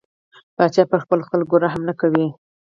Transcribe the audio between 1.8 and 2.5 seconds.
نه کوي.